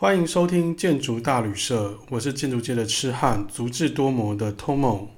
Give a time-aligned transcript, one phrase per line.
[0.00, 5.08] 欢迎收听建筑大旅社，我是建筑界的痴汉，足智多谋的 Tomo。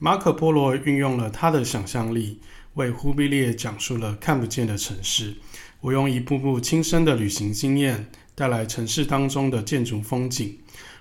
[0.00, 2.40] 马可波罗运用了他的想象力。
[2.74, 5.34] 为忽必烈讲述了看不见的城市。
[5.80, 10.58] 我用一步步亲身的旅行经验，带来城市当中的建筑风景。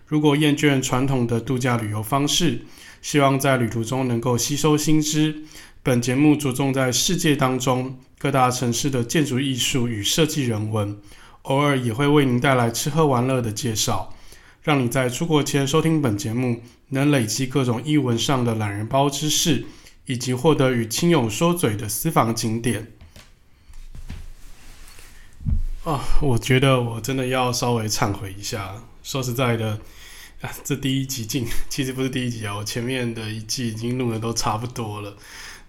[0.07, 2.62] 如果厌倦传统的度假旅游方式，
[3.02, 5.43] 希望在旅途中能够吸收新知，
[5.81, 10.98] 本节目着重在世界当中各大城市的建筑艺术与设计人文，
[11.43, 14.13] 偶尔也会为您带来吃喝玩乐的介绍，
[14.62, 19.63] 让你在出国前收听本节目，能累积各种译文上的懒人包知识。
[20.11, 22.91] 以及获得与亲友说嘴的私房景点
[25.85, 28.84] 啊，我觉得我真的要稍微忏悔一下。
[29.01, 29.79] 说实在的，
[30.41, 35.15] 啊，这第一集进其实不是第一集啊，我前面的一季已经录的都差不多了。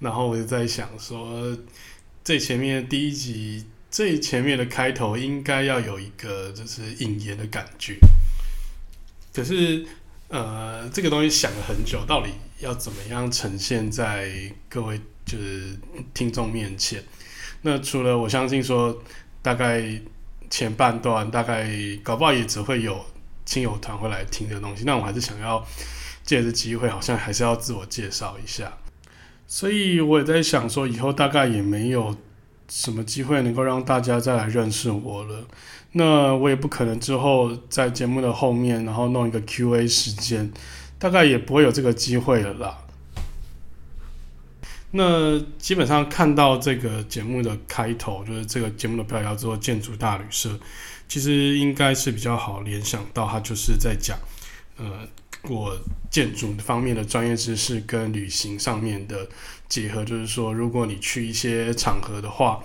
[0.00, 1.56] 然后我就在想说，
[2.24, 7.96] 最前面的第一集最前面的开头应该要有一个就是引言的感觉，
[9.32, 9.86] 可是。
[10.32, 12.30] 呃，这个东西想了很久，到底
[12.60, 14.32] 要怎么样呈现在
[14.66, 15.78] 各位就是
[16.14, 17.04] 听众面前？
[17.60, 18.98] 那除了我相信说，
[19.42, 20.00] 大概
[20.48, 21.70] 前半段大概
[22.02, 23.04] 搞不好也只会有
[23.44, 25.62] 亲友团会来听这个东西，那我还是想要
[26.24, 28.72] 借着机会，好像还是要自我介绍一下。
[29.46, 32.16] 所以我也在想说，以后大概也没有
[32.70, 35.46] 什么机会能够让大家再来认识我了。
[35.92, 40.50] 那我也不可能之后在节目的后面，然后弄一个 Q&A 时间，
[40.98, 42.78] 大概也不会有这个机会了啦。
[44.92, 50.58] 那基本上看到这个节目的开头，就是这个节目的标题叫做“建筑大旅社”，
[51.08, 54.18] 其实应该是比较好联想到，它就是在讲，
[54.76, 55.08] 呃，
[55.42, 55.76] 我
[56.10, 59.28] 建筑方面的专业知识跟旅行上面的
[59.68, 62.62] 结合，就是说，如果你去一些场合的话，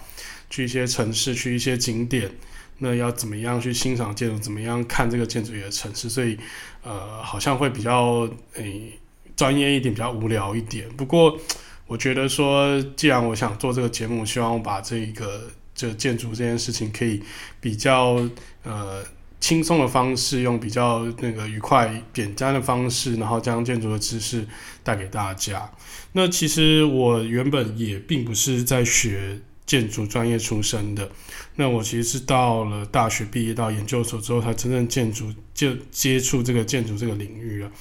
[0.50, 2.32] 去一些城市，去一些景点。
[2.80, 4.38] 那要怎么样去欣赏建筑？
[4.38, 6.10] 怎么样看这个建筑里的城市？
[6.10, 6.38] 所以，
[6.84, 9.00] 呃，好像会比较诶
[9.36, 10.88] 专业一点，比较无聊一点。
[10.96, 11.40] 不过，
[11.88, 17.22] 我觉得说，既然我想做这个节目，希望我把这个这建筑这件事情可以
[17.60, 18.28] 比较
[18.64, 19.04] 呃
[19.40, 24.48] 轻松的方式，用比较那个愉快、简单的方式，然后将建筑的知识
[24.84, 25.72] 带给大家。
[26.14, 29.40] 那其实我原本也并不是在学。
[29.68, 31.12] 建筑专业出身的，
[31.60, 37.72] 那我其实是到了大学毕业到研究所之后，才真正建筑就接触这个建筑这个领域了。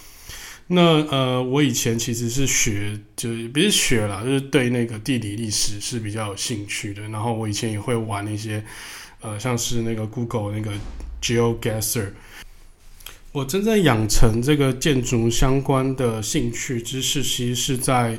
[0.69, 7.03] 那呃，我以前其实是学，就是不是学啦，就是对那个地理历史是比较有兴趣的。
[7.11, 8.65] 然后我以前也会玩一些，
[9.21, 10.73] 呃，像是那个 Google 那个
[11.21, 12.13] GeoGuessr。
[13.33, 18.19] 我真正养成这个建筑相关的兴趣知识，其实是在。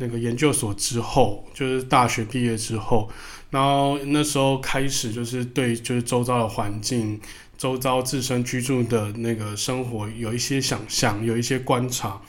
[0.00, 3.10] 那个研究所之后，就是大学毕业之后，
[3.50, 7.18] 然后那时候开始就是对就是周遭的环境、
[7.56, 12.20] 周遭自身居住的那个生活有一些想象，有一些观察，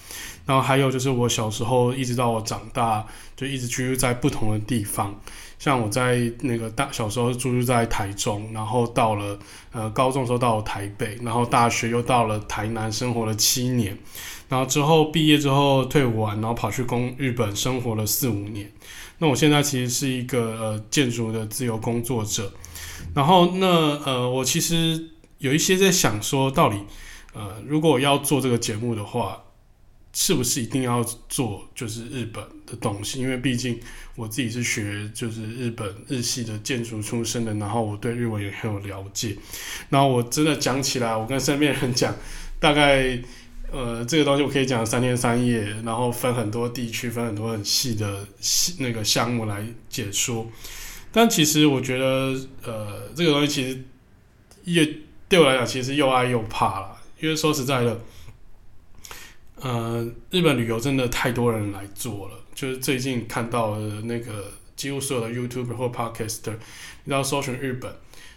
[0.46, 5.20] 然后还有就是我小时候一直到我长大，就一直居住在不同的地方。
[5.60, 9.38] 像我在那个大小时候住住在台中，然后到了
[9.74, 13.98] 呃高中的时候到了台北，然后大学又到了台南生活了七年，
[14.48, 18.72] 然后之后毕业之后退伍完，然后跑去工日本生活了四五年。
[19.20, 22.52] 那我现在其实是一个呃建筑的自由工作者，
[23.14, 23.68] 然后那
[24.06, 26.78] 呃我其实有一些在想说，到底
[27.34, 29.44] 呃如果我要做这个节目的话。
[30.12, 33.22] 是不是一定要做就是日本的东西？
[33.22, 33.80] 因为毕竟
[34.16, 39.38] 我自己是学就是日本日系的建筑出身的，然后我对日文也很有了解。
[39.88, 42.14] 然后我真的讲起来，我跟身边人讲，
[42.60, 43.22] 大概
[43.72, 50.48] 呃这个东西我可以讲三天三夜，然后分很多地区，分很多很细的细那个项目来解说。
[51.12, 53.84] 但其实我觉得呃这个东西其实
[54.64, 58.00] 也对我来讲其实又爱又怕啦，因为说实在的。
[59.62, 66.40] 呃，日本旅游真的太多人来做了，就是最近看到的那个几乎所有的 YouTube 或 Podcast，
[67.04, 67.94] 你知道搜寻日本，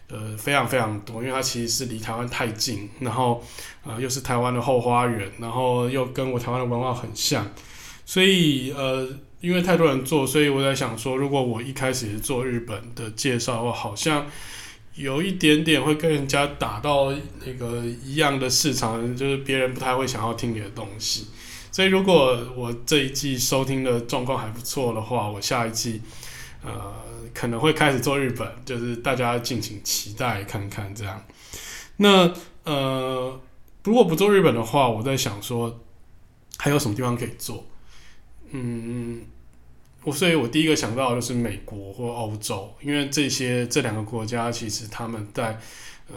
[0.08, 3.42] 呃，非常非常多，因为它其实是离台湾太近，然后
[3.84, 7.46] 呃又是台湾的后花园，然后又跟我台湾的文化很像，
[8.04, 9.08] 所以呃，
[9.40, 14.26] 因为太多人做，所以我在想说，如果我一开始做日本的介绍我，好像。
[14.94, 17.10] 有一点点会跟人家打到
[17.46, 21.28] 那个一样的市场，就是别人不太会想要听你的东西。
[21.70, 26.02] 所以如果我这一季收听的状况还不错的话，我下一季
[26.62, 26.92] 呃，
[27.34, 31.24] 可能会开始做日本，就是大家敬请期待看看这样。
[31.96, 32.32] 那
[32.64, 33.40] 呃，
[33.84, 35.80] 如果不做日本的话，我在想说
[36.56, 37.66] 还有什么地方可以做？
[38.50, 39.22] 嗯，
[40.04, 45.60] 我所以，我第一个想到就是美国或欧洲，因为这些这两个国家其实他们在
[46.08, 46.16] 呃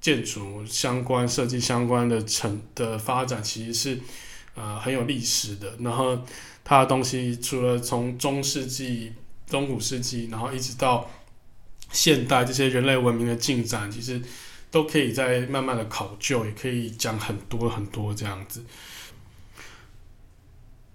[0.00, 4.00] 建筑相关、设计相关的成的发展，其实是
[4.54, 5.76] 呃很有历史的。
[5.80, 6.18] 然后
[6.62, 9.12] 它的东西除了从中世纪。
[9.50, 11.10] 中古世纪，然后一直到
[11.92, 14.22] 现代，这些人类文明的进展，其实
[14.70, 18.64] 都可以再慢慢的考究，也可以讲很多很多这样子。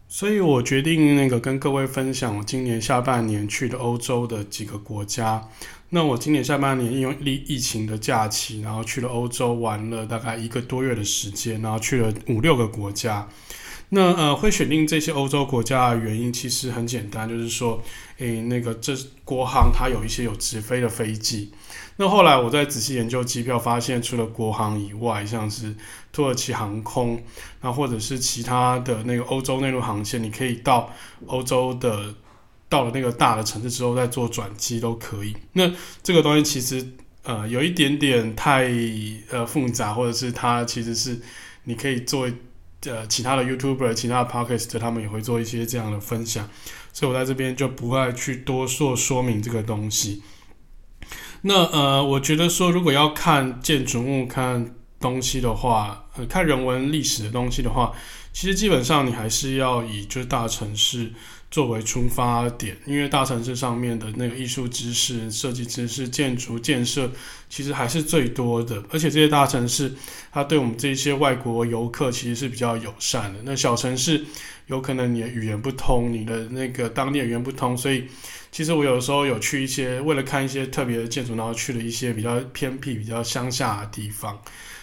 [0.07, 5.49] 所以我决定那个跟各位分享我今年下半年去的欧洲的几个国家。
[5.89, 13.27] 那我今年下半年因为疫疫情的假期，然后去了欧洲玩了大概一个多月的时间，然后去了五六个国家。
[13.89, 17.81] 那呃，会选定这些欧洲国家的原因其实很简单，就是说，
[18.17, 18.93] 诶，那个这
[19.23, 21.51] 国航它有一些有直飞的飞机。
[21.97, 25.73] 那后来我在仔细研究机票，发现除了国航以外，像是
[26.11, 27.23] 土耳其航空，
[27.61, 30.91] 那或者是其他的那个欧洲内陆航线，你可以到
[31.27, 32.13] 欧洲的
[32.67, 35.35] 到了那个大的城市之后再做转机都可以。
[35.53, 35.71] 那
[36.01, 36.85] 这个东西其实
[37.23, 38.67] 呃有一点点太
[39.29, 41.21] 呃复杂，或者是它其实是
[41.65, 42.27] 你可以做。
[42.89, 46.49] 呃，其他的 YouTuber、其他的 Podcast，他们也会做一些这样的分享，
[46.93, 50.23] 所以我在这边就不会去多说说明这个东西。
[51.41, 57.93] 那呃，我觉得说，如果要看建筑物、看东西的话，呃，看人文历史的东西的话，
[58.33, 61.13] 其实基本上你还是要以就是大城市。
[61.55, 67.09] 作为出发点，因为大城市上面的那个艺术知识、设计知识、建筑建设，
[67.49, 68.83] 其实还是最多的。
[68.89, 69.89] 而且这些大城市，
[70.33, 73.39] 它对我们这些外国游客其实是比较友善的。
[73.45, 74.21] 那小城市，
[74.67, 78.03] 有可能你的语言不通，你的那个当地语言不通，所以
[78.51, 84.37] 其实我有时候有去一些，为了看一些特别的建筑，然后去了一些比较偏僻、比较乡下的地方。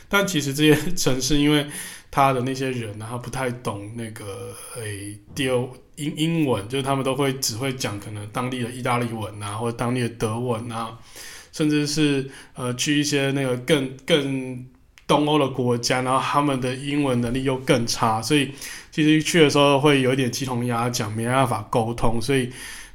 [0.08, 1.66] 但其实这些城市，因为
[2.12, 5.69] 他的那些人呢，他不太懂那个诶，丢。
[5.97, 10.99] 英英文就是他们都会只会讲可能当地的意大利文啊，或者当地的德文啊，
[11.53, 14.67] 甚至是呃去一些那个更更
[15.06, 18.50] 东欧的国家，然后他们的英文能力又更差，所以
[18.91, 22.50] 其实去的时候会有一点鸡同鸭讲，没办法沟通，所以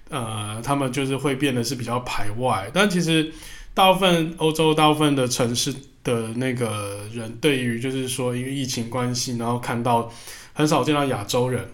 [0.10, 2.69] 呃他们就是会变得是比较排外。
[2.74, 3.31] 但其实
[3.75, 5.74] 大部分欧洲大部分的城市
[6.07, 10.09] 的那个人，对于就是说因为疫情关系，然后看到
[10.54, 11.69] 很少见到亚洲人。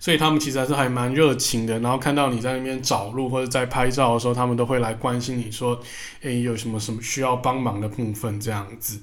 [0.00, 5.80] 所以他们其实还是还蛮热情的，然后看到你在那边找路或者在拍照的时候，他们都会来关心你说，
[6.22, 9.00] 诶，有什么什么需要帮忙的部分这样子。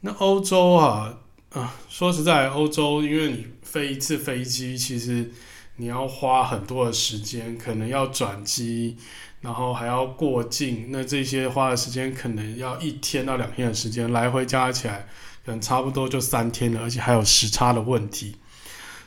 [0.00, 1.18] 那欧洲啊，
[1.50, 5.30] 啊，说实在，欧洲因为你飞一次飞机，其实
[5.76, 8.96] 你要花很多的时间，可能要转机，
[9.40, 15.06] 然后还要过境，那这些花的时间可能要一天到两天的时间，来回加起来
[15.44, 18.36] 可能差不多就三天了，而且还有时差的问题。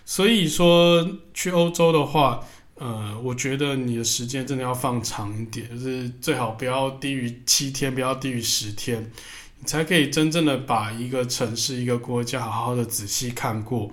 [0.06, 2.44] 所以说去欧洲的话，
[2.76, 9.12] 呃，我觉得你的时间真的要放长一点，就是最好不要低于七天，不要低于十天，
[9.60, 13.92] 你才可以真正的把一个城市、一个国家好好的仔细看过。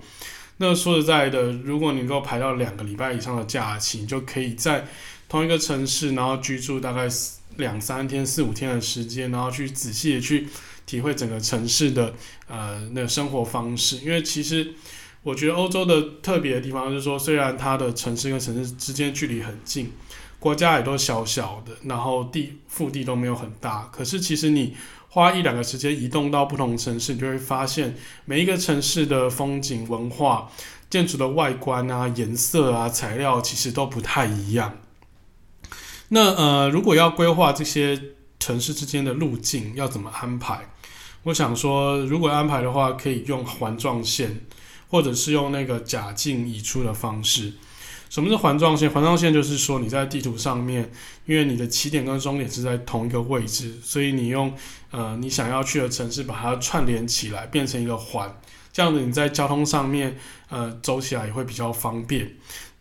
[0.59, 4.85] 那说实在的，如果你能够排到两个礼拜以上的假期，你就可以在
[5.27, 7.09] 同一个城市，然后居住大概
[7.57, 10.47] 两三天、四五天的时间，然后去仔细的去
[10.85, 12.13] 体会整个城市的
[12.47, 14.73] 呃那个生活方式，因为其实。
[15.21, 19.91] 我觉得欧洲的特别的地方就是说，虽然它的城市跟城市之间距离很近，
[20.39, 24.77] 国家也都小小的，然后地腹地都没有很大，可是其实你
[25.09, 30.49] 花一两个时间移动到不同城市，你就会发现每一个城市的风景、文化、
[30.89, 34.77] 建筑的外观啊、颜色啊、材料其实都不太一样。
[36.09, 38.01] 那呃，如果要规划这些
[38.39, 40.69] 城市之间的路径，要怎么安排？
[41.23, 44.41] 我想说，如果安排的话，可以用环状线。
[44.91, 47.53] 或者是用那个甲进乙出的方式。
[48.09, 48.89] 什么是环状线？
[48.89, 50.91] 环状线就是说你在地图上面，
[51.27, 54.51] 因为你的起点跟终点是在同一个位置，所以你用
[54.91, 58.39] 呃你想要去的城市把它串联起来，变成一个环，
[58.71, 60.17] 这样子你在交通上面
[60.49, 62.31] 呃走起来也会比较方便。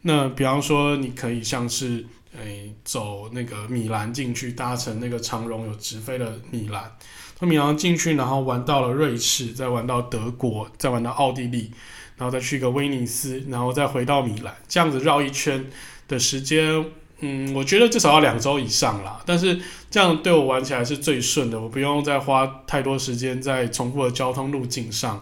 [0.03, 2.07] 那比方说，你可以像是
[2.39, 6.93] 诶、走那个米兰进去，搭乘那个长荣有直飞的米兰，
[7.37, 11.73] 从米兰进去，然后玩到了瑞士，再玩到德国，再玩到奥地利。
[12.17, 15.65] 然后再去个威尼斯，然后再回到米兰，这样子绕一圈
[16.09, 16.85] 的时间，
[17.21, 19.21] 嗯，我觉得至少要两周以上啦。
[19.27, 19.61] 但是
[19.91, 25.21] 这样对我玩起来是最顺的，我不用再花太多时间在重复的交通路径上。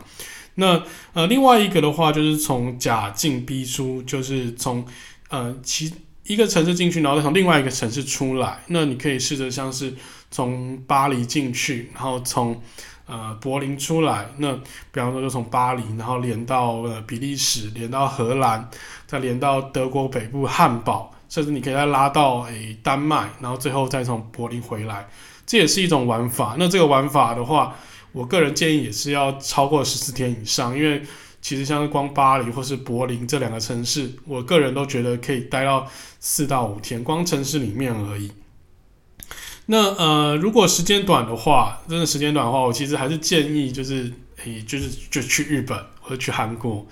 [0.56, 4.84] 那呃，另外一个的话就是从甲进 B 出，就是从
[5.28, 5.92] 呃其
[6.24, 8.58] 一个城市进去，然后再从另外一个城市出来。
[8.68, 9.94] 那你可以试着像是
[10.30, 12.60] 从巴黎进去，然后从
[13.06, 14.26] 呃柏林出来。
[14.38, 14.54] 那
[14.90, 18.68] 比方说，就从巴黎，然后连到呃比利时，连到荷兰，
[19.06, 25.08] 再连到德国北部汉堡，甚至你可以再拉到诶、丹麦，然后最后再从柏林回来。
[25.46, 26.56] 这也是一种玩法。
[26.58, 27.76] 那这个玩法的话，
[28.12, 31.02] 我个人建议也是要超过十四天以上，因为。
[31.42, 35.86] 其实像是光巴黎或是柏林这两个城市，我个人都觉得可以待到
[36.18, 38.32] 四到五天，光城市里面而已。
[39.66, 44.12] 那呃，如果时间短的话，真的时间短的话，我其实还是建议就是，
[44.44, 46.84] 诶，就是就去日本或者去韩国，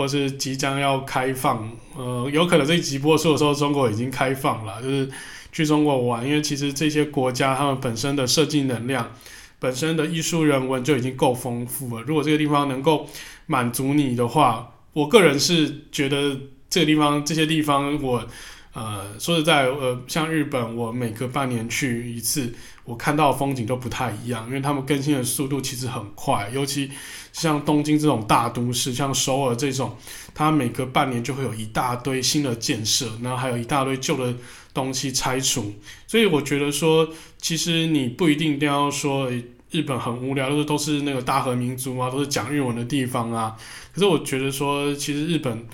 [0.00, 5.10] 或是即将要开放，呃，有可能这一集播出的时候，中国已经开放了，就是
[5.52, 9.12] 去中国玩，因为其实这些国家他们本身的设计能量。
[9.58, 12.02] 本身的艺术人文就已经够丰富了。
[12.06, 13.06] 如果这个地方能够
[13.44, 16.34] 满足你的话，我个人是觉得
[16.70, 18.26] 这个地方、这些地方，我
[18.72, 26.50] 呃说实在，呃，像日本，我每隔半年去一次，我看到的风景都不太一样，因为他们更新的速度其实很快。
[26.52, 26.90] 尤其
[27.32, 29.96] 像东京这种大都市，像首尔这种，
[30.34, 34.34] 它每隔半年就会有一大堆新的建设，然后还有一大堆旧的。
[34.72, 35.74] 东西拆除，
[36.06, 37.08] 所以我觉得说，
[37.38, 39.28] 其实你不一定一定要说
[39.72, 43.56] 日本很无聊，都是都是那个大和民族啊，都是讲日文的地方啊。
[43.92, 45.66] 可是我觉得说，其实日本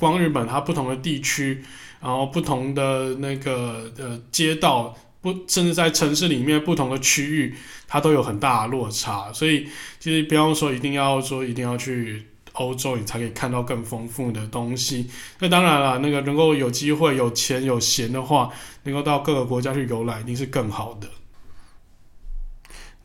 [0.00, 1.62] 光日本它不同的地区，
[2.00, 7.54] 然后不同的那个呃街道，不甚至在城市里面不同的区域，
[7.86, 9.32] 它都有很大的落差。
[9.32, 9.66] 所以
[9.98, 12.26] 其实不要说一定要说一定要去。
[12.54, 15.08] 欧洲，你才可以看到更丰富的东西。
[15.38, 18.50] 那当然了，那个能够有机会、有钱、有闲的话，
[18.82, 21.06] 能够到各个国家去游览，一定是更好的。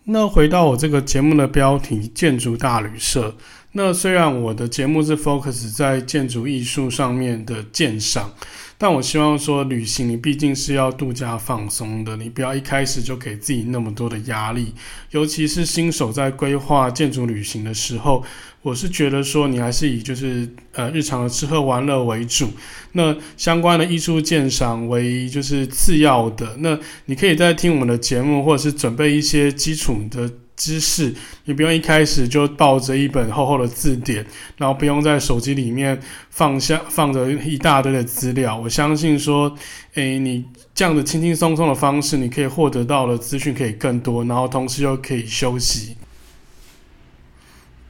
[0.05, 3.38] 那回到我这个节目的标题“建筑大旅社”。
[3.74, 8.34] 那虽然我的节目是 focus 在建筑艺术上面的鉴赏。
[8.77, 14.74] 但我希望说，旅行你毕竟是要度假放松的，你不要一开始就给自己那么多的压力。
[15.12, 18.24] 尤其是新手在规划建筑旅行的时候，
[18.62, 22.50] 我是觉得说，你还是以就是呃日常的吃喝玩乐为主，
[22.91, 26.58] 那相关的艺术鉴赏为就是次要的。
[26.60, 30.29] 那你可以在听我们的节目，或者是准备一些基础的。
[30.55, 31.13] 知识，
[31.45, 34.25] 你不用一开始就抱着一本厚厚的字典，
[34.57, 38.57] 然后不用在手机里面放下放着一大堆的资料。
[38.57, 39.55] 我相信说，
[39.95, 45.95] 诶，你这样子轻轻松松的方式，你可以获得到的资讯可以更多，然后同时又可以休息。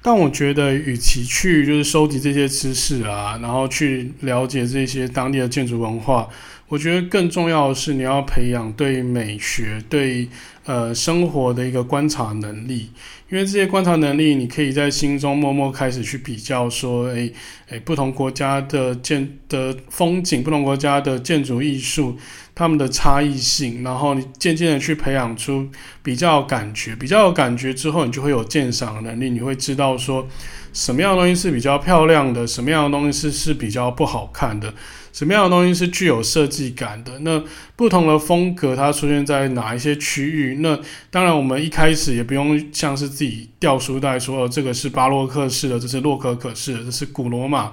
[0.01, 6.29] 但我觉得，与其去就是收集这些知识啊，然后去了解这些当地的建筑文化，
[6.67, 10.29] 我觉得更重要的是你要培养对美学、对
[10.65, 12.89] 呃生活的一个观察能力。
[13.27, 17.33] 因为这些观察能力，你可以在心中默默开始去比较，说，诶
[17.69, 22.15] 诶，不同国家的建的风景，不同国家的建筑艺术，
[22.55, 25.67] 他们的差异性，然后你渐渐的去培养出
[26.01, 30.25] 比较感觉，比较感觉之后，你就会有鉴赏能力，你会知道说，
[30.71, 34.73] 什么样的东西是比较漂亮的，什么样的东西是是比较不好看的。
[35.11, 37.19] 什么样的东西是具有设计感的？
[37.19, 37.41] 那
[37.77, 40.57] 不同的风格它出现在哪一些区域？
[40.59, 40.77] 那
[41.09, 47.71] 当然，我们一开始也不用像是自己掉书袋说，哦，这个是巴洛克式的，这是洛可可式的，这是古罗马，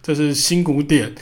[0.00, 1.12] 这是新古典。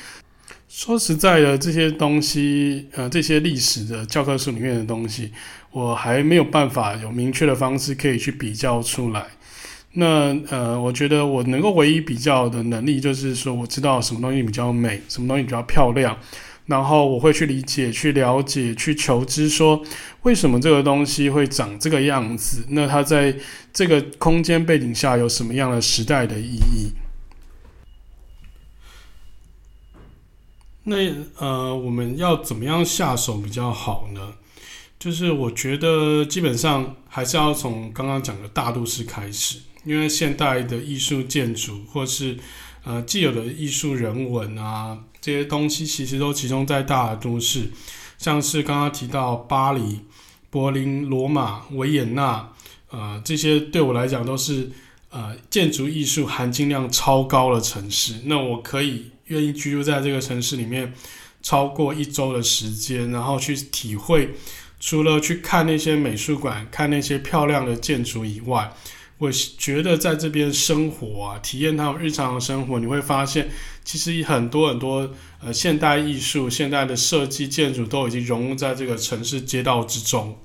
[0.75, 5.31] 说实在的，这些东西，呃，这些历史的教科书里面的东西，
[5.71, 9.27] 我还没有办法有明确的方式可以去比较出来。
[9.93, 16.17] 那呃，我觉得我能够唯一比较的能力，就是说我知道什么东西比较美，什么东西比较漂亮，
[16.65, 19.85] 然后我会去理解、去了解、去求知，说
[20.23, 22.65] 为什么这个东西会长这个样子？
[22.71, 23.37] 那它在
[23.75, 26.91] 这个空间背景下有什么样的时代的意义？
[30.85, 30.97] 那
[31.39, 34.35] 呃，我们要怎么样下手比较好呢？
[34.99, 39.59] 就是我觉得基本上还是要从刚刚讲的大都市开始。
[39.85, 42.39] 因为现代的艺术建筑，或是
[42.85, 47.69] 呃既有的艺术人文啊，这些东西其实都集中在大都市，
[48.17, 49.99] 像是刚刚提到巴黎、
[50.51, 52.49] 柏林、罗马、维也纳，
[52.91, 54.71] 呃，这些对我来讲都是
[55.11, 58.21] 呃建筑艺术含金量超高的城市。
[58.27, 60.93] 那我可以愿意居住在这个城市里面
[61.43, 64.31] 超过一周的时间，然后去体会，
[64.79, 68.73] 除了去看那些美术馆、看那些漂亮的建筑以外。
[69.19, 73.49] 我觉得在这边生活啊，体验他们日常的生活，你会发现，
[73.85, 75.09] 其实很多很多
[75.41, 80.37] 呃现代艺术、现代的设计建筑都已经融入在这个城市街道之中。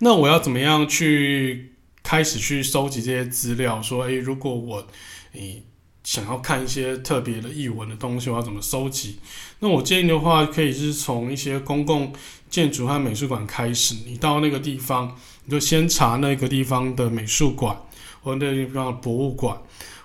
[0.00, 3.80] 那我要怎么样去开始去收集这些资料？
[3.80, 4.86] 说，诶，如果我
[5.32, 5.64] 诶
[6.06, 9.18] 想要看一些特别的译文的东西，我要怎么收集？
[9.58, 12.12] 那我建议的话，可以是从一些公共
[12.48, 13.96] 建筑和美术馆开始。
[14.06, 17.76] 你到那个地方，你就先查那个地方的美术馆，
[18.22, 19.60] 或者那个地方的博物馆，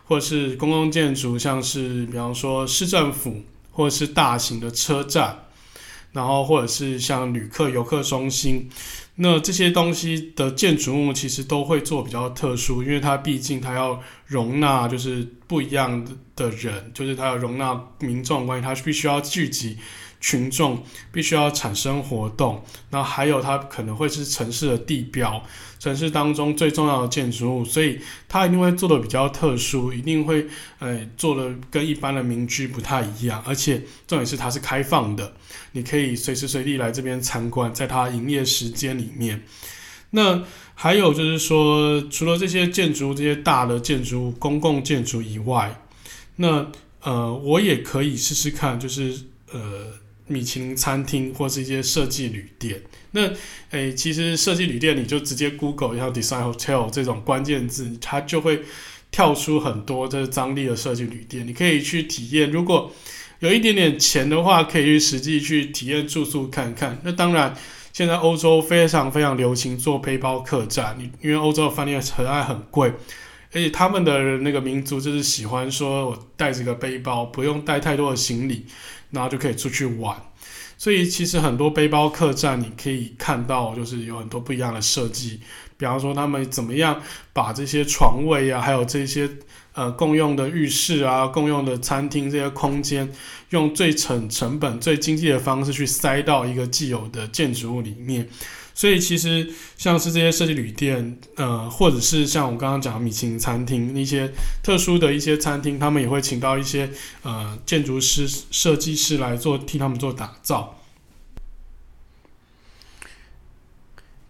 [0.06, 3.40] 或者是公共建筑，像是比方说市政府，
[3.72, 5.38] 或者是大型的车站。
[6.12, 8.70] 然后，或者是像旅客游客中心，
[9.16, 19.78] 那这些东西的建筑物其实都会做比较特殊，因为它毕竟它要容纳就是不一样的人，就是它要容纳民众关系，它必须要聚集。
[20.22, 25.44] 群众必须要产生活动，那还有它可能会是城市的地标，
[25.80, 28.00] 城市当中最重要的建筑物，所以
[28.30, 30.46] 它一定会做的比较特殊，一定会
[30.78, 35.34] 呃做的跟一般的民居不太一样，而且重点是它是开放的，
[35.72, 39.44] 你可以随时随地来这边参观，在它营业时间里面。
[40.12, 40.44] 那
[40.76, 45.82] 还有就是说，除了这些建筑，这些大的建筑物、公共建筑以外，
[46.36, 46.68] 那
[47.02, 49.20] 呃，我也可以试试看，就是
[49.52, 50.00] 呃。
[50.32, 53.30] 米其林餐厅或是一些设计旅店，那
[53.72, 58.62] 诶、其实设计旅店你就直接 Google 像 Design Hotel 这种关键字，它就会
[59.12, 62.50] 跳出很多这张力的设计旅店，你可以去体验。
[62.50, 62.92] 如果
[63.40, 67.00] 有一点点钱的话，可以去实际去体验住宿看看。
[67.04, 67.56] 那当然，
[67.92, 72.90] 现在欧洲非常非常流行做背包客栈，因为欧洲的饭店很爱很贵，
[73.52, 78.66] 而且他们的那个民族就是喜欢说我带着个背包，不用带太多的行李。
[79.12, 80.16] 然后就可以出去玩，
[80.78, 85.40] 所以其实很多背包客栈你可以看到，就是有很多不一样的设计。
[85.78, 87.02] 比方说，他们怎么样
[87.34, 89.30] 把这些床位啊，还有这些
[89.74, 93.12] 呃共用的浴室啊、共用的餐厅这些空间，
[93.50, 98.30] 用最成成本、最经济的方式去塞到一个既有的建筑物里面。
[98.74, 104.32] 所以其实像是这些设计旅店，呃，或者是像我刚刚讲的米其林餐厅，一些
[104.64, 106.90] 特殊的一些餐厅，他们也会请到一些
[107.22, 110.80] 呃建筑师、设计师来做替他们做打造。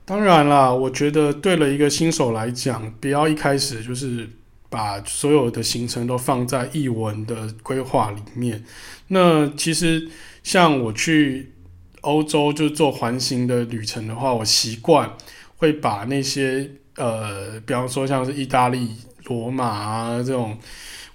[0.04, 4.30] 当然啦，我觉得对了一个新手来讲，不要一开始就是
[4.70, 8.66] 把所有的行程都放在译文的规划里面。
[9.08, 10.10] 那其实
[10.44, 11.54] 像我去。
[12.02, 15.12] 欧洲就做环形的旅程的话，我习惯
[15.58, 18.90] 会把那些呃，比方说像是意大利
[19.26, 20.58] 罗马啊这种，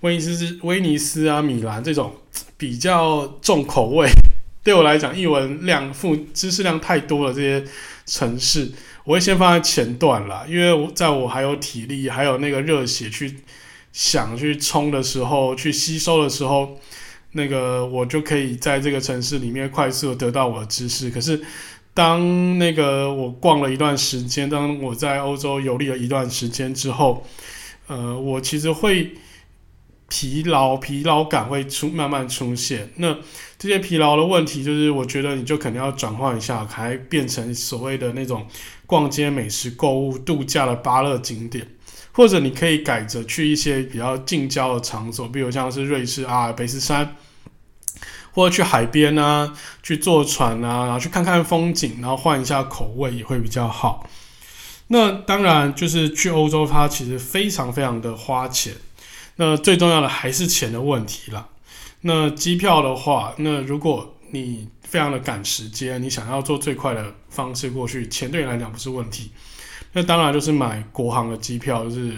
[0.00, 2.14] 威尼斯、威尼斯啊、米兰这种
[2.56, 4.08] 比较重口味，
[4.62, 7.64] 对我来讲，艺文量、富知识量太多了这些
[8.06, 8.72] 城市，
[9.04, 13.40] 我会先放在前段啦，因为在我还有体力、还有那个热血去
[13.92, 16.78] 想去冲的时候，去吸收的时候。
[17.36, 21.08] 那个我就可以在这个城市里面快速得到我的知识。
[21.08, 21.40] 可是，
[21.94, 27.24] 当那个我逛了一段时间，当我在欧洲游历了一段时间之后，
[27.86, 29.12] 呃，我其实会
[30.08, 32.90] 疲劳，疲劳感会出慢慢出现。
[32.96, 33.16] 那
[33.58, 38.46] 这些疲劳的问题，就是我觉得你就可能要转换一下，还变成所谓的那种
[38.86, 41.66] 逛街、美食、购物、度假的芭乐景点。
[42.12, 47.14] 或者你可以改着去一些比较近郊的场所，比如像是瑞士阿尔卑斯山，
[48.36, 49.50] 或者去海边啊，
[49.82, 54.06] 去坐船啊，然后去看看风景，然后换一下口味也会比较好。
[54.88, 58.74] 那当然就是去欧洲，它其实非常非常的花钱。
[59.36, 61.48] 那最重要的还是钱的问题啦。
[62.02, 69.30] 那机票的话，那如果你非常的赶时间，你想要坐最快的方式过去，钱对你来讲不是问题。
[69.94, 72.12] 那当然就是买国航的机票，就是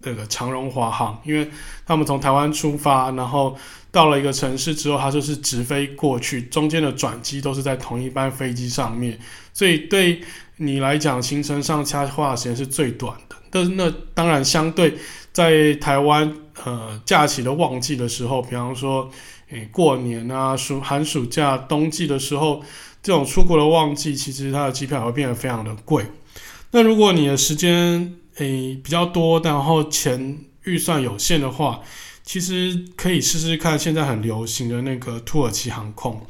[0.00, 1.48] 那个长荣华航，因为
[1.86, 3.56] 他们从台湾出发，然后
[3.92, 9.18] 到了一个城市之后，它就是直飞过去，中间的转机都是在同一班飞机上面，
[9.52, 10.20] 所以对
[10.56, 13.36] 你来讲，行程上差花的时间是最短的。
[13.50, 14.94] 但是那当然相对
[15.32, 16.32] 在台湾，
[16.64, 19.10] 呃，假期的旺季的时候，比方说，
[19.50, 22.62] 诶，过年啊，暑寒暑假、冬季的时候，
[23.02, 26.06] 这种出国的旺季，其实它的机票会变得非常的贵。
[26.70, 31.80] 那如果你的时间诶比较多，然后钱预算有限的话，
[32.30, 36.24] 其实可以试试看现在很流行的那个土耳其航空。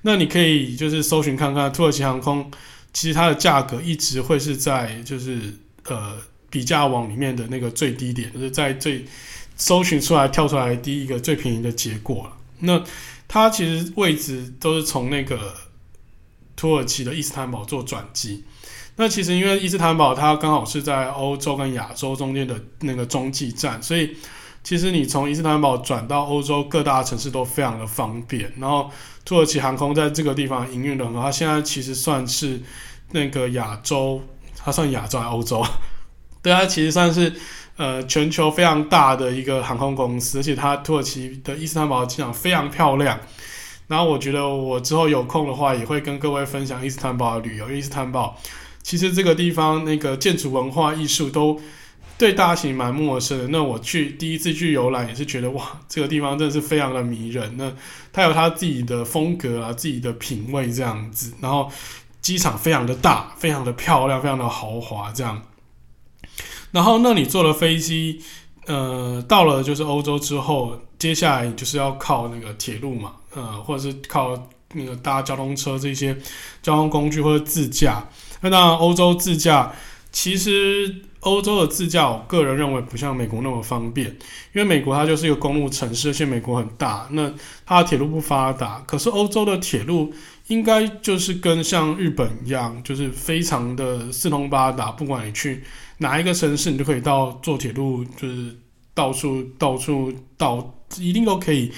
[0.00, 2.50] 那你可以就是搜寻看看土耳其航空，
[2.94, 5.54] 其实它的价格一直会是在就是
[5.84, 6.16] 呃
[6.48, 9.04] 比价网里面的那个最低点，就是在最
[9.54, 12.32] 搜寻出来跳出来第一个最便宜的结果。
[12.60, 12.82] 那
[13.28, 15.52] 它其实位置都是从那个
[16.56, 18.42] 土耳其的伊斯坦堡做转机。
[18.96, 24.16] 那其实因为伊斯坦堡它刚好是在欧洲跟亚洲中间的那个中继站，所以
[24.64, 28.50] 其实你从伊斯坦堡转到欧洲各大城市都非常的方便。
[28.58, 28.90] 然后
[29.24, 32.60] 土耳其航空在这个地方营运的很好，它现在其实算是
[33.12, 34.22] 那个亚洲，
[34.56, 35.62] 它算亚洲还欧洲？
[36.42, 37.32] 对，它其实算是
[37.76, 43.20] 呃全球非常大的一个航空公司，而且它土耳其的伊斯坦堡机场非常漂亮。
[43.86, 47.70] 然后我觉得我之后有空的话，也会跟各位分享伊斯坦堡的旅游。
[47.70, 48.34] 伊斯坦堡
[48.82, 51.60] 其实这个地方那个建筑文化艺术都
[52.16, 53.48] 对大型蛮陌生的。
[53.48, 57.56] 那我去第一次去游览也是觉得哇，这个地方真的是非常的迷人。
[57.56, 57.72] 那
[58.12, 61.32] 它有它自己的风格啊，自己的品味这样子。
[61.40, 61.70] 然后
[62.20, 65.42] 机场非常的大，非常的漂亮，非常的豪华这样。
[66.70, 68.20] 然后那你坐了飞机，
[68.66, 73.12] 呃，到了就是欧洲之后，接下来就是要靠那个铁路嘛。
[73.34, 76.16] 呃，或者是靠那个搭交通车这些
[76.62, 78.06] 交通工具或者自驾。
[78.40, 79.72] 那当然，欧洲自驾
[80.12, 87.32] 其实欧洲的自驾，我个人认为不像美国那么方便，因为美国它就是一个公路城市，而且美国很大，那
[87.66, 88.82] 它的铁路不发达。
[88.86, 90.12] 可是欧洲的铁路
[90.46, 95.62] 应该就是跟像日本一样，就是非常的四通八达，不管你去
[95.98, 98.56] 哪一个城市，你就可以到坐铁路，就是
[98.94, 101.72] 到处到处到，一定都可以。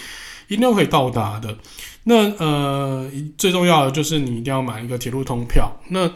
[0.48, 1.59] 一定都可以到达的。
[2.04, 5.68] 那呃，最重要的就是你一定要买一个铁路通票。
[5.88, 6.09] 那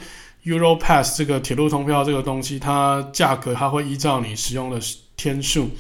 [0.45, 4.81] Europass 这个铁路通票这个东西，它价格它会依照你使用的
[5.17, 5.71] 天数，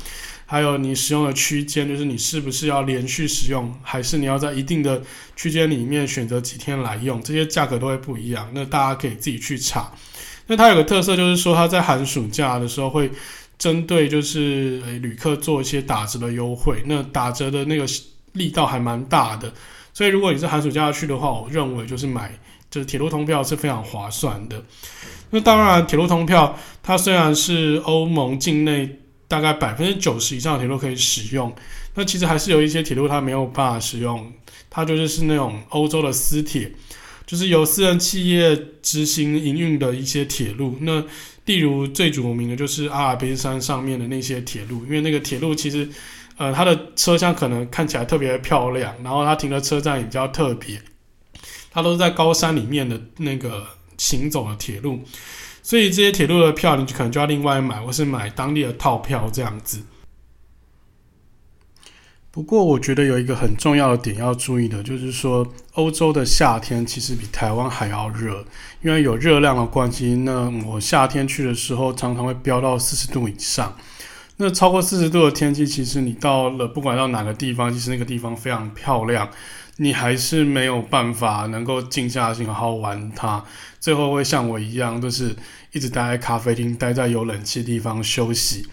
[0.46, 5.02] 还有你使用的区间，就是你是不是要连续使用，还是你要在一定的
[5.36, 8.50] 区间里面选择几天来用，这些价格都会不一样。
[8.52, 9.90] 那大家可以自己去查。
[10.46, 13.10] 那它有个特色就是说，它在寒暑假的时候会
[13.58, 16.82] 针对就是旅客做一些打折的优惠。
[16.86, 17.86] 那打折的那个。
[18.34, 19.52] 力道还蛮大的，
[19.92, 22.30] 所以如果你是寒暑假去的话，我认为就是买
[22.70, 24.62] 就是铁路通票是非常划算的。
[25.30, 31.54] 那当然，铁路通票它虽然是欧盟境内大概百分之九十以上的铁路可以使用，
[31.94, 34.32] 那其实还是有一些铁路它没有办法使用，
[34.68, 36.72] 它就是是那种欧洲的私铁，
[37.26, 40.76] 就是由私人企业执行营运的一些铁路。
[40.80, 41.04] 那
[41.44, 45.88] 例如最著名的就是阿尔卑斯山上面的那些铁路，因为那个铁路其实。
[46.36, 50.80] 呃，它的车厢可能看起来特别漂亮，然后它停的车站也比较特别，
[51.70, 55.00] 它都是在高山里面的那个行走的铁路，
[55.62, 59.82] 所以这些铁路的票你可能就要另外买，或是买当地的套票这样子。
[62.32, 68.44] 不过我觉得有一个很重要的点要注意的，就是说欧洲的夏天其实比台湾还要热，
[68.82, 73.76] 因为有热量的关系，那我夏天去的时候常常会飙到四十度以上。
[74.36, 79.28] 那超过四十度的天气，其实你到了不管到哪个地方，其实那个地方非常漂亮，
[79.76, 83.44] 你还是没有办法能够静下心好好玩它。
[83.78, 85.34] 最后会像我一样，就是
[85.72, 88.66] 一直待在咖啡厅，待在有冷气地方休息。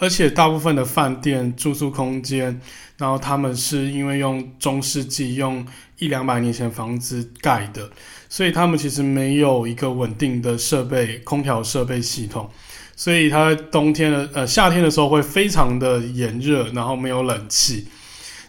[0.00, 2.60] 而且大部分的饭店住宿空间，
[2.96, 5.66] 然后他们是因为用中世纪用
[5.98, 7.90] 一两百年前房子盖的，
[8.28, 12.48] 所以他们其实没有一个稳定的设备，空调设备系统。
[12.94, 17.86] 所以它冬天的呃夏天的时候会非常的炎热，然后没有冷气，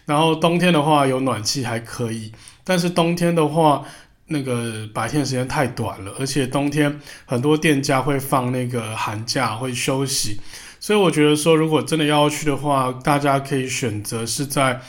[0.06, 2.32] 然后冬天的话有暖气还可以，
[2.64, 3.84] 但是冬天的话
[4.26, 10.40] 那个白天的时间太短了，而且冬天很多店家会放那个寒假会休息，
[10.78, 14.80] 所以我觉得说如果真的要去的话，大家可以选择是在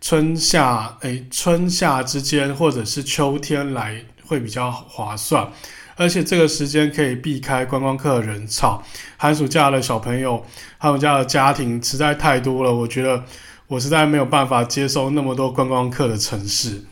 [0.00, 5.48] 春夏诶春夏之间或者是秋天来会比较划算。
[5.96, 8.80] 而且这个时间可以避开观光客人潮，
[9.16, 10.46] 寒暑假的小朋友，
[10.78, 13.24] 他们家的家庭实在太多了，我觉得
[13.68, 16.84] 我实在没有办法接受那么多观光客的城市。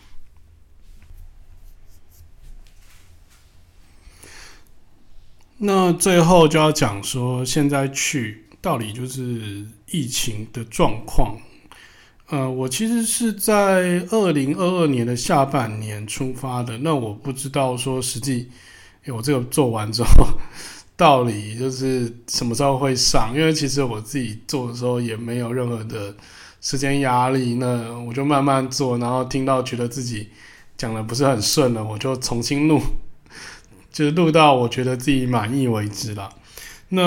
[5.59, 11.39] 那最后就要讲说，现在去到底就是疫情的状况。
[12.29, 18.51] 呃，我其实是在二零二二年的下半年出发的，那我不知道说实际。
[19.07, 20.27] 我这个做完之后，
[20.97, 23.33] 到底就是什么时候会上？
[23.33, 26.13] 因为其实我自己做的时候也没有任何的
[26.67, 30.29] 时间压力，那我就慢慢做，然后听到觉得自己
[30.77, 32.83] 讲的不是很顺了，我就重新录，
[33.93, 36.29] 就是录到我觉得自己满意为止了。
[36.89, 37.01] 那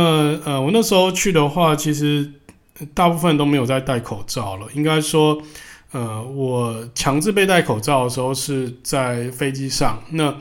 [0.45, 2.31] 呃，我那时候去的话，其实
[2.93, 4.65] 大部分都没有在戴口罩了。
[4.75, 5.37] 应该说，
[5.91, 10.01] 呃，我强制被戴口罩的时候是在飞机上。
[10.11, 10.33] 那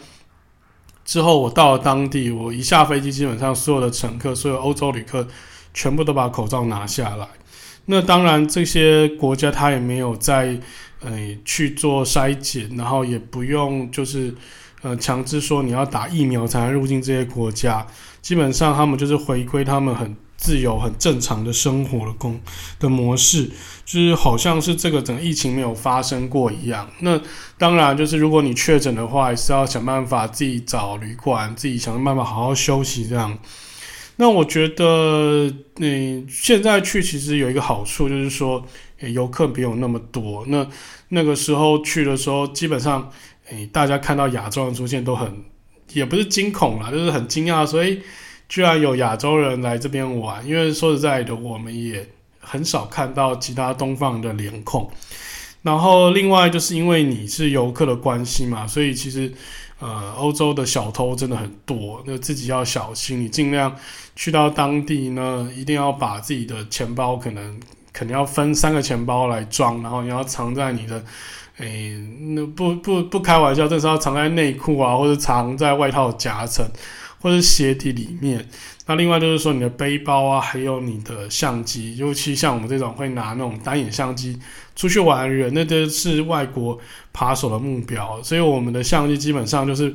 [1.04, 5.26] 之后我到了当地，我一下飞机，基本上所有的乘客、所有欧洲旅客
[5.74, 7.26] 全部都把口罩拿下来。
[7.90, 10.60] 那当然，这些国家他也没有在
[11.00, 11.10] 呃
[11.42, 14.34] 去做筛检，然后也不用就是
[14.82, 17.86] 呃强制说你要打疫苗才能入境这些国家。
[18.20, 22.38] 基本上他们就是回归他们很自由、很正常的生活的工
[22.78, 23.50] 的模式，
[23.86, 26.86] 就是好像是这个整个疫情没有发生过一样。
[26.98, 27.18] 那
[27.56, 33.38] 当然，就是如果你确诊的话，也是要想办法自己找旅馆，自己想办法好好休息这样。
[34.20, 38.66] 那我觉得，你现在去其实有一个好处，就是说，
[38.98, 40.44] 游客没有那么多。
[40.48, 40.66] 那
[41.10, 43.12] 那个时候去的时候，基本上，
[43.48, 45.44] 诶，大家看到亚洲人出现都很，
[45.92, 48.00] 也不是惊恐啦，就是很惊讶，所以
[48.48, 50.44] 居然有亚洲人来这边玩。
[50.44, 52.04] 因为说实在的，我们也
[52.40, 54.90] 很少看到其他东方的脸孔。
[55.62, 59.32] 然后另外就是因为你是游客的关系嘛，所以其实。
[59.80, 63.20] 呃，欧洲的小偷真的很多，那自己要小心。
[63.20, 63.74] 你尽量
[64.16, 67.60] 去到当地呢，一定要把自己的钱包可能
[67.92, 71.04] 可能要分三个钱包来装，然后你要藏在你的，
[71.58, 71.96] 诶，
[72.30, 76.66] 那不不不开玩笑，这是要藏在内裤啊，或者藏在外套夹层，
[77.20, 78.48] 或者鞋底里面。
[78.86, 84.38] 那另外就是说，你的背包啊，还有你的相机，尤其像我们这种会拿那种单眼相机
[84.74, 86.78] 出去玩的人，那都是外国
[87.12, 88.22] 扒手的目标。
[88.22, 89.94] 所以我们的相机基本上就是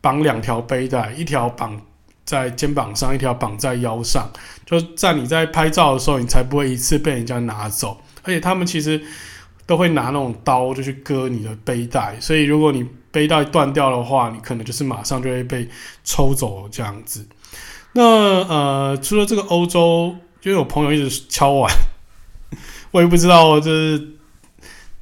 [0.00, 1.80] 绑两条背带，一条绑
[2.24, 4.28] 在肩膀上，一条绑在腰上，
[4.66, 8.00] 就在你在拍照的时候，你才不会一次被人家拿走。
[8.24, 9.00] 而且他们其实
[9.66, 15.68] 都会拿那种刀就去割你的背带，所以如果你背带断掉的话，你可能就是马上就会被
[16.02, 17.24] 抽走这样子。
[17.92, 21.70] 那呃，除了这个欧洲，因为我朋友一直敲碗，
[22.90, 24.08] 我也不知道就是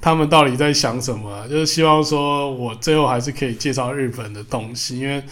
[0.01, 5.23] 他们到底在想什么，就是希望说我最后还是可以介绍日本的东西，因为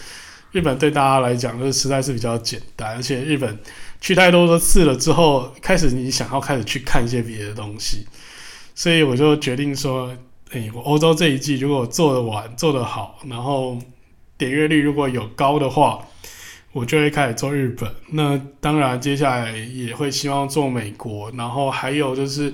[0.51, 3.59] 日本对大家来讲就是实在是比较简单，而且日本
[3.99, 8.07] 去太多的次了之后，开始你想要开始去看一些别的东西，
[8.73, 10.15] 所以我就决定说，
[10.51, 13.77] 诶，我欧洲这一季如果做得完、做得好，然后
[14.37, 15.99] 点阅率如果有高的话。
[16.71, 22.53] 我就会开始做日本，那当然接下来也会希望做美国，然后还有就是，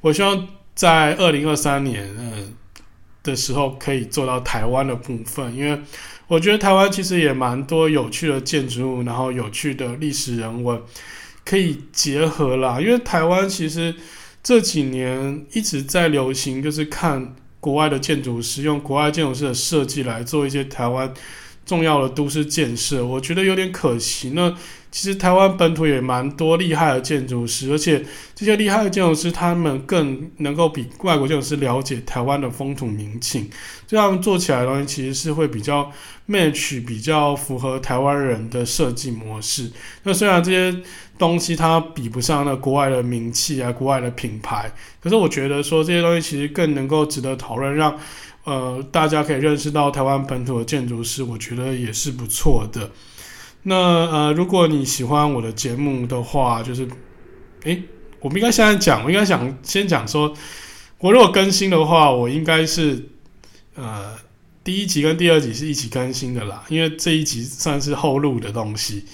[0.00, 2.56] 我希望在二零二三年嗯
[3.22, 5.78] 的时候可以做到台湾的部分，因为
[6.28, 10.80] 我觉得台湾其实也蛮多有趣的建筑物，然后有趣的历史人文
[11.44, 12.80] 可以结合啦。
[12.80, 13.94] 因为台湾其实
[14.42, 21.12] 这几年一直在流行，就是看国外的建筑师用国外建筑师的设计来做一些台湾。
[21.64, 24.30] 重要的都市建设，我觉得有点可惜。
[24.30, 24.52] 那
[24.92, 33.48] 其实台湾本土也蛮多厉害的建筑师，而且这些厉害的建筑师，他们更能够比外国建筑师了解台湾的风土民情，
[33.86, 35.90] 这样做起来的东西其实是会比较
[36.28, 39.72] match，比较符合台湾人的设计模式。
[40.02, 40.78] 那虽然这些
[41.18, 47.98] 东西它比不上那国外的名气啊，国外的品牌，可是我觉得说这些东西其实更能够值得讨论，让。
[48.44, 52.90] 呃，大家可以认识到台湾本土的建筑师，我觉得也是不错的。
[53.64, 56.88] 那呃，如果你喜欢我的节目的话，就是，
[57.64, 57.82] 诶，
[58.20, 60.34] 我们应该现在讲，我应该想先讲说，
[60.98, 63.08] 我如果更新的话，我应该是
[63.74, 64.14] 呃
[64.64, 69.04] 第一集跟第二集是一起更新的啦，因为这一集算是后录的东西。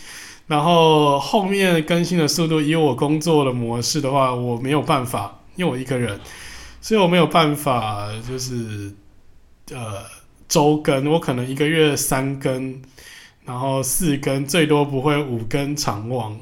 [0.46, 6.18] 然后后面更新的速度，以我工作的模式的话，我没有办法，因为我一个人，
[6.80, 8.92] 所以我没有办法，就是。
[9.70, 10.02] 呃，
[10.48, 12.80] 周更我可能一个月三更，
[13.48, 16.36] 然后四根，最多不会五根长忘。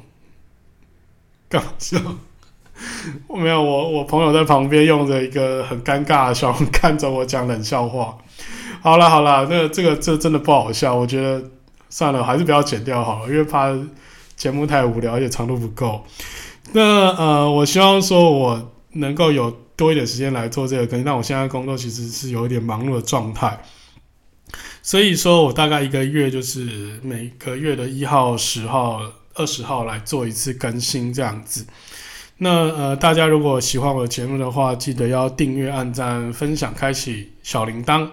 [1.49, 1.97] 搞笑，
[3.27, 8.17] 我没有我我朋友在旁边用着一个很尴尬的笑容看着我讲冷笑话。
[8.81, 11.41] 好了好了，那这个这真的不好笑，我觉得
[11.89, 13.73] 算了，还是不要剪掉好了，因为怕
[14.35, 16.03] 节目太无聊，而且长度不够。
[16.73, 16.81] 那
[17.15, 19.55] 呃，我希望说我能够有。
[19.77, 23.55] 多一点时间来做这个更新，但我现在工作其实是有一点忙碌的状态，
[24.81, 29.01] 所以说我大概一个月就是每个月的一号、十号、
[29.33, 31.65] 二十号来做一次更新这样子。
[32.37, 38.07] 那呃，大家如果喜欢我的节目的话，记得要订阅、按赞、分享、开启小铃铛。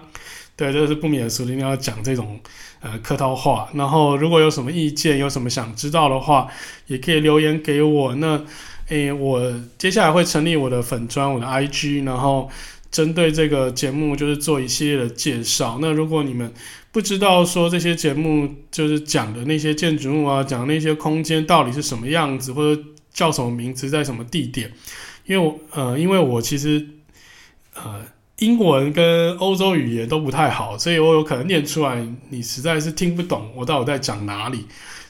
[0.55, 2.39] 对，这是不免俗的，一定要讲这种
[2.81, 3.69] 呃客套话。
[3.73, 6.47] 然后如果有什么意见，有什么想知道的话，
[6.87, 8.15] 也可以留言给我。
[8.15, 8.41] 那。
[8.89, 12.47] 诶，我接下来会成立我的粉专，我的 IG，然后
[12.95, 15.79] 针对这个节目就是做一系列的介绍。
[15.81, 16.49] 那如果你们
[16.93, 22.81] 不知道说这些节目就是讲的那些建筑物啊，讲那些空间到底是什么样子，或者
[23.13, 24.71] 叫什么名字，在什么地点，
[25.25, 26.87] 因为我呃，因为我其实
[27.73, 28.01] 呃
[28.39, 34.65] 英文跟欧洲语言都不太好，所以我有可能念出来你实在是听不懂我到底在讲哪里。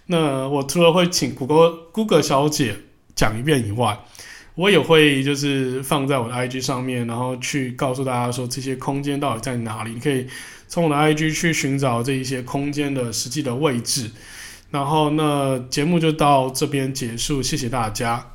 [0.08, 2.78] 那我除了会请谷歌 Google 小姐。
[3.16, 3.98] 讲一遍以外，
[4.56, 9.92] 我也会就是放在我的 IG 上面，然后去告诉大家说这些空间到底在哪里。
[9.92, 10.26] 你可以
[10.68, 14.10] 从我的 IG 去寻找这一些空间的实际的位置。
[14.72, 18.35] 然后，那节目就到这边结束，谢谢大家。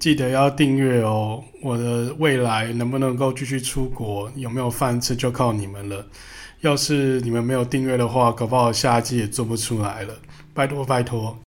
[0.00, 1.44] 记得要订阅哦！
[1.62, 6.06] 我的未来能不能够继续出国，有没有饭吃，就靠你们了。
[6.62, 10.14] 要是你们没有订阅的话，搞不好下一季也做不出来了。
[10.54, 11.38] 拜托拜托。